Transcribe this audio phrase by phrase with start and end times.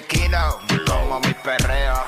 [0.00, 2.04] dile Kino, como mi perreo.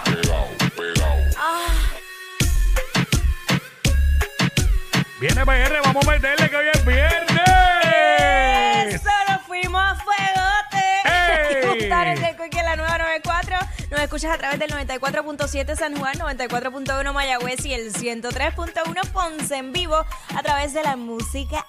[5.20, 8.94] Viene PR, vamos a meterle que hoy es viernes.
[8.94, 9.08] ¡Eso!
[9.28, 10.82] ¡Nos fuimos a fuegote!
[11.04, 11.88] ¡Ey!
[12.42, 13.56] Quickie en la nueva 94.
[13.90, 19.72] Nos escuchas a través del 94.7 San Juan, 94.1 Mayagüez y el 103.1 Ponce en
[19.72, 20.04] vivo
[20.34, 21.66] a través de la música.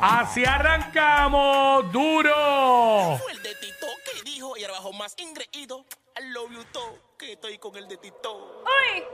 [0.00, 3.18] Así arrancamos duro.
[3.20, 3.77] Fue el de Tito
[4.78, 5.84] que dijo y ahora bajo más ingreído.
[6.16, 8.64] I love you to, que estoy con el de Tito.
[8.64, 9.04] ¡Uy!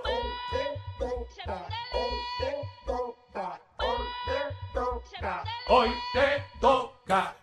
[5.69, 7.37] Hoy te toca.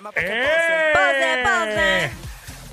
[0.00, 0.92] Llama ¡Eh!
[0.94, 2.10] Pose, pose.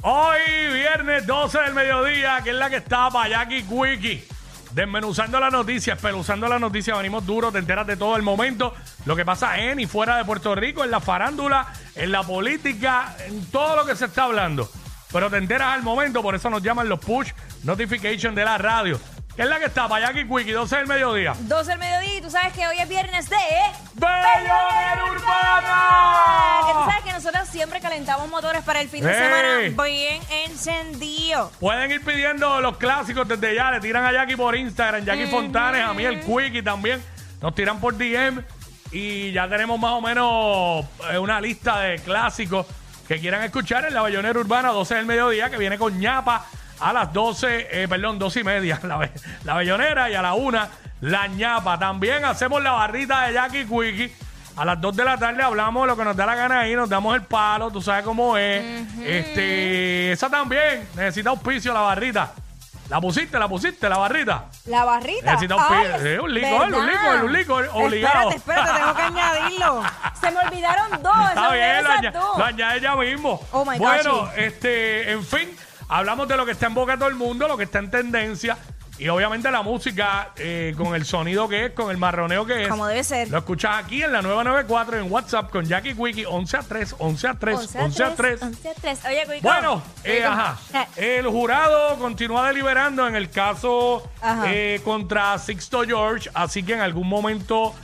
[0.01, 4.25] Hoy, viernes 12 del mediodía, que es la que está para Jackie Quickie.
[4.71, 8.73] Desmenuzando las noticias, peluzando las noticias, venimos duro, te enteras de todo el momento,
[9.03, 13.13] lo que pasa en y fuera de Puerto Rico, en la farándula, en la política,
[13.25, 14.69] en todo lo que se está hablando.
[15.11, 17.31] Pero te enteras al momento, por eso nos llaman los push
[17.63, 19.01] notification de la radio.
[19.37, 21.35] Que es la que está para Jackie Quickie, 12 del mediodía.
[21.41, 23.35] 12 del mediodía y tú sabes que hoy es viernes de...
[23.93, 26.85] ¡Bellonera Que tú Urbana!
[26.89, 29.15] sabes que nosotros siempre calentamos motores para el fin de ¡Ey!
[29.15, 31.51] semana bien encendido.
[31.59, 33.69] Pueden ir pidiendo los clásicos desde ya.
[33.69, 36.99] Le tiran a Jackie por Instagram, Jackie Fontanes, a mí el Quickie también.
[37.39, 38.43] Nos tiran por DM
[38.91, 42.65] y ya tenemos más o menos eh, una lista de clásicos
[43.07, 46.43] que quieran escuchar en la Bayonera Urbana 12 del mediodía, que viene con ñapa
[46.79, 49.09] a las 12, eh, perdón, 12 y media, la,
[49.43, 50.67] la Bellonera y a la 1
[51.01, 51.77] la ñapa.
[51.77, 54.13] También hacemos la barrita de Jackie Quickie.
[54.55, 56.75] A las 2 de la tarde hablamos de lo que nos da la gana ahí,
[56.75, 58.88] nos damos el palo, tú sabes cómo es.
[59.03, 62.33] Este, esa también, necesita auspicio la barrita.
[62.89, 64.45] ¿La pusiste, la pusiste, la barrita?
[64.65, 65.33] La barrita.
[65.33, 68.31] Necesita un Ay, sí, un licor, un licor, un licor, obligado.
[68.31, 69.83] Espérate, espérate, tengo que añadirlo.
[70.19, 71.29] Se me olvidaron dos.
[71.29, 71.83] Está bien,
[72.13, 73.41] lo, añade ya mismo.
[73.51, 74.29] Oh my bueno, gosh.
[74.38, 75.55] este, en fin,
[75.89, 77.91] hablamos de lo que está en boca de todo el mundo, lo que está en
[77.91, 78.57] tendencia.
[78.99, 82.67] Y obviamente la música eh, con el sonido que es, con el marroneo que es.
[82.67, 83.29] Como debe ser.
[83.29, 87.27] Lo escuchas aquí en la 994 en WhatsApp con Jackie Quickie 11 a 3, 11
[87.27, 88.41] a 3, 11 a 3.
[88.41, 88.99] 11 a 3.
[89.05, 89.41] Oye, Cuico.
[89.47, 90.57] Bueno, eh, ajá.
[90.95, 94.09] Eh, El jurado continúa deliberando en el caso
[94.47, 97.75] eh, contra Sixto George, así que en algún momento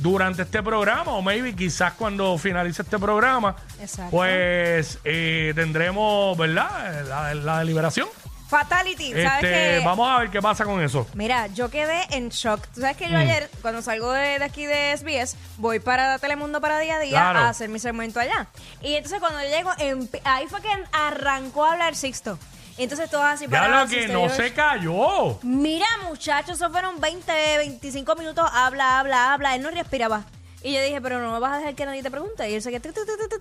[0.00, 4.10] durante este programa, o maybe quizás cuando finalice este programa, Exacto.
[4.10, 7.04] pues eh, tendremos, ¿verdad?
[7.08, 8.08] La, la deliberación.
[8.48, 9.12] Fatality.
[9.12, 9.82] ¿Sabes Este, qué?
[9.84, 11.06] vamos a ver qué pasa con eso.
[11.14, 12.66] Mira, yo quedé en shock.
[12.74, 13.10] Tú sabes que Mm.
[13.12, 16.98] yo ayer, cuando salgo de, de aquí de SBS, voy para Telemundo para día a
[16.98, 17.38] día Claro.
[17.38, 18.48] a hacer mi segmento allá.
[18.82, 22.40] Y entonces cuando yo llego, empe- ahí fue que arrancó a hablar Sixto.
[22.84, 25.38] Entonces todos así Ya para lo que no se cayó.
[25.42, 29.54] Mira, muchachos, eso fueron 20, 25 minutos, habla, habla, habla.
[29.54, 30.24] Él no respiraba.
[30.62, 32.48] Y yo dije, pero no me vas a dejar que nadie te pregunte.
[32.50, 32.90] Y él se tu,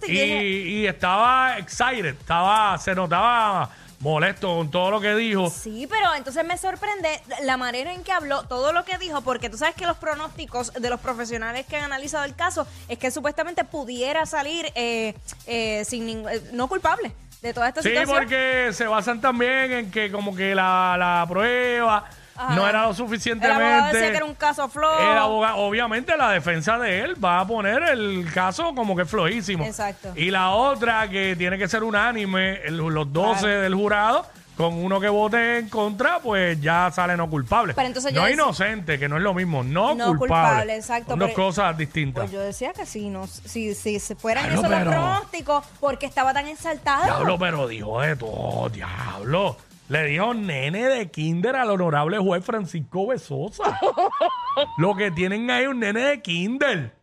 [0.08, 3.70] y Y, estaba excited, estaba, se notaba
[4.00, 5.50] molesto con todo lo que dijo.
[5.50, 9.50] Sí, pero entonces me sorprende la manera en que habló, todo lo que dijo, porque
[9.50, 13.12] tú sabes que los pronósticos de los profesionales que han analizado el caso es que
[13.12, 15.14] supuestamente pudiera salir eh,
[15.48, 18.18] eh, sin eh, no culpable de toda esta Sí, situación.
[18.18, 22.06] porque se basan también en que como que la, la prueba
[22.36, 22.56] Ajá.
[22.56, 23.64] no era lo El suficientemente...
[23.64, 25.00] abogado decía que era un caso flojo.
[25.12, 29.66] El abogado, obviamente la defensa de él va a poner el caso como que flojísimo.
[29.66, 30.12] Exacto.
[30.16, 33.62] Y la otra que tiene que ser unánime, el- los 12 Claro.
[33.62, 34.26] del jurado,
[34.60, 37.74] con uno que vote en contra, pues ya sale no culpable.
[37.74, 40.18] Pero entonces yo no decía- inocente, que no es lo mismo, no, No culpable.
[40.18, 42.24] culpable, exacto, Son dos pero- cosas distintas.
[42.24, 46.06] Pues yo decía que si, no, si, si se fueran esos los pero- pronósticos, porque
[46.08, 47.06] estaba tan exaltado.
[47.06, 49.56] Diablo, pero dijo de todo, diablo.
[49.88, 53.80] Le dijo nene de kinder al honorable juez Francisco Besosa.
[54.78, 56.99] Lo que tienen ahí es un nene de kinder.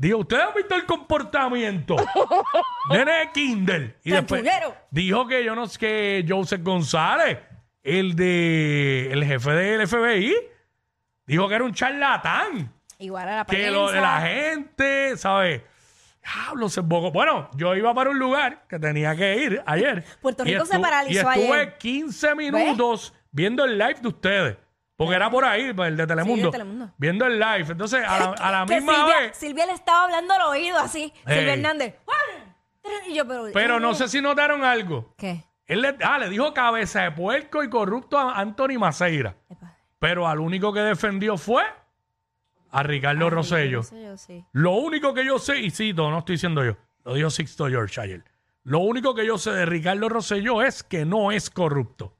[0.00, 1.94] Dijo, ¿ustedes han visto el comportamiento?
[2.90, 3.98] nene de kinder.
[4.02, 4.42] Y después
[4.90, 7.36] dijo que yo no sé, que Joseph González,
[7.82, 10.34] el de el jefe del FBI,
[11.26, 13.70] dijo que era un charlatán Igual a la que prensa.
[13.72, 15.60] lo de la gente, ¿sabes?
[16.24, 17.10] Diablo, se embocó.
[17.10, 20.02] Bueno, yo iba para un lugar que tenía que ir ayer.
[20.22, 21.76] Puerto Rico se paralizó Y estuve ayer.
[21.76, 24.56] 15 minutos viendo el live de ustedes.
[25.00, 26.48] Porque era por ahí, pues, el de Telemundo.
[26.48, 26.90] de Telemundo.
[26.98, 27.68] Viendo el live.
[27.70, 29.34] Entonces, a la, a la Que misma Silvia, vez.
[29.34, 31.10] Silvia le estaba hablando al oído así.
[31.24, 31.38] Ey.
[31.38, 31.94] Silvia Hernández.
[33.08, 33.46] Y yo, pero.
[33.50, 35.14] Pero no sé si notaron algo.
[35.16, 35.42] ¿Qué?
[35.64, 39.36] Él le, ah, le dijo cabeza de puerco y corrupto a Anthony Maceira.
[39.48, 39.74] Epa.
[39.98, 41.62] Pero al único que defendió fue
[42.70, 43.78] a Ricardo Rosello.
[43.78, 44.44] No sé yo, sí.
[44.52, 46.76] Lo único que yo sé, y cito, no estoy diciendo yo,
[47.06, 48.22] lo dijo Sixto George ayer.
[48.64, 52.19] Lo único que yo sé de Ricardo Rosselló es que no es corrupto.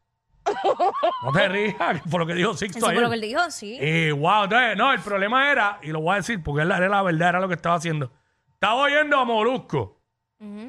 [1.22, 3.02] No te rías, por lo que dijo Sixto Eso fue ayer.
[3.02, 3.78] lo que él dijo, sí.
[3.80, 7.02] Y wow, entonces, no, el problema era, y lo voy a decir porque era la
[7.02, 8.10] verdad, era lo que estaba haciendo.
[8.52, 10.00] Estaba oyendo a Molusco,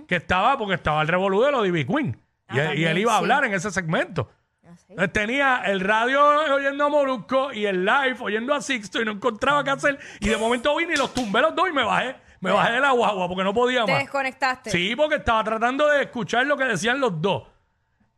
[0.07, 2.21] que estaba, porque estaba el revolú de lo de Queen.
[2.47, 3.23] Ah, y, él- también, iba a sí.
[3.23, 4.29] hablar en ese segmento.
[4.65, 4.69] Ah.
[4.89, 6.21] Entonces tenía el radio
[6.53, 9.99] oyendo a Molusco y el live oyendo a Sixto y no encontraba qué hacer.
[10.19, 12.15] Y de momento vine y los tumbé los dos y me bajé.
[12.41, 14.01] Me bajé de la guagua porque no podía Te más.
[14.01, 14.71] desconectaste.
[14.71, 17.43] Sí, porque estaba tratando de escuchar lo que decían los dos.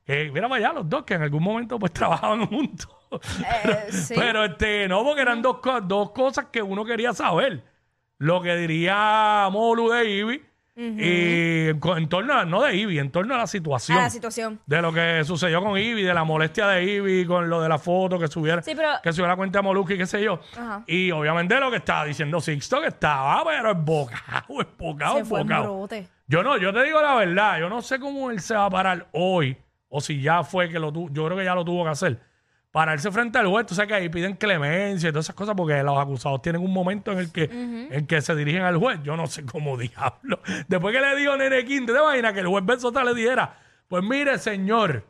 [0.06, 2.90] Que mira para allá los dos, que en algún momento pues trabajaban juntos.
[3.12, 4.14] Eh, sí.
[4.18, 7.64] Pero este, no, porque eran dos, dos cosas que uno quería saber.
[8.18, 10.42] Lo que diría Molu de Ivy
[10.76, 13.98] y en, torno a, no de Ivy, en torno a la situación.
[13.98, 14.60] A la situación.
[14.66, 17.78] De lo que sucedió con Ivy, de la molestia de Ivy, con lo de la
[17.78, 20.40] foto que subiera, Sí, pero- que subiera la cuenta de Molusco y qué sé yo.
[20.58, 20.84] Ajá.
[20.88, 25.88] Y obviamente lo que estaba diciendo Sixto, que estaba, pero embocado, embocado, embocado.
[26.28, 28.70] Yo no, yo te digo la verdad, yo no sé cómo él se va a
[28.70, 29.56] parar hoy,
[29.96, 32.20] o si ya fue que lo tuvo, yo creo que ya lo tuvo que hacer.
[32.72, 35.84] Pararse frente al juez, tú sabes que ahí piden clemencia y todas esas cosas porque
[35.84, 39.00] los acusados tienen un momento en el que, en que se dirigen al juez.
[39.04, 40.40] Yo no sé cómo diablo.
[40.68, 43.56] Después que le dijo Nene Quinte, ¿te imaginas que el juez Bensota le dijera?
[43.88, 45.06] Pues mire, señor,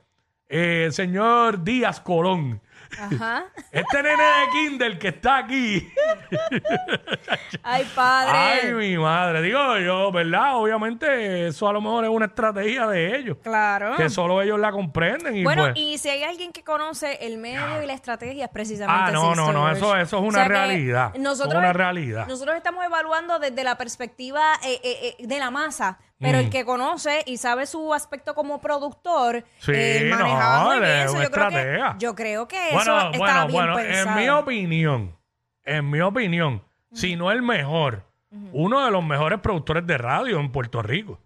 [0.50, 2.60] eh, señor Díaz Colón,
[3.00, 3.46] Ajá.
[3.72, 5.92] este nene de Kindle que está aquí.
[7.64, 8.32] Ay, padre.
[8.38, 9.42] Ay, mi madre.
[9.42, 10.58] Digo yo, ¿verdad?
[10.58, 13.38] Obviamente eso a lo mejor es una estrategia de ellos.
[13.44, 13.96] Claro.
[13.96, 15.36] Que solo ellos la comprenden.
[15.38, 18.52] Y Bueno, pues, y si hay alguien que conoce el medio y la estrategia es
[18.52, 21.12] precisamente Ah, no, no, no, eso- eso es una O sea que realidad.
[21.14, 22.28] Es Nosotros, una realidad.
[22.28, 26.42] Nosotros estamos evaluando desde la perspectiva eh, eh, eh, de la masa, pero Mm.
[26.42, 30.92] el que conoce y sabe su aspecto como productor, Sí, eh, no, manejaba muy bien
[30.92, 31.22] es eso.
[31.22, 34.10] Yo creo, que, yo creo que bueno, eso estaba bueno, bien bueno, pensado.
[34.20, 35.16] en mi opinión,
[35.64, 38.04] en mi opinión, si no el mejor,
[38.52, 41.20] uno de los mejores productores de radio en Puerto Rico.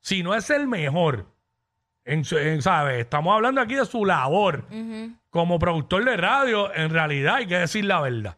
[0.00, 1.26] Si no es el mejor,
[2.04, 3.00] en, su- en, ¿sabes?
[3.00, 4.64] Estamos hablando aquí de su labor
[5.30, 8.36] como productor de radio, en realidad hay que decir la verdad.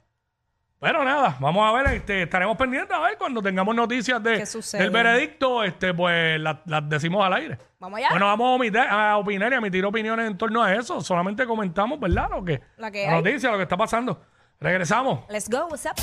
[0.80, 4.44] Pero nada, vamos a ver, este, estaremos pendientes a ver cuando tengamos noticias de,
[4.78, 7.58] del veredicto, este, pues las las decimos al aire.
[7.80, 8.08] Vamos allá.
[8.10, 11.00] Bueno, vamos a, omitir- a opinar y a emitir opiniones en torno a eso.
[11.00, 12.28] Solamente comentamos, ¿verdad?
[12.30, 14.20] Lo que, La que la noticia, lo que está pasando.
[14.60, 15.20] Regresamos.
[15.28, 15.94] Let's go, what's up?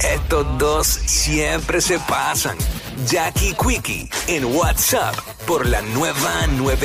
[0.00, 2.56] Estos dos siempre se pasan.
[3.06, 5.14] Jackie Quickie en WhatsApp
[5.46, 6.78] por la nueva 9.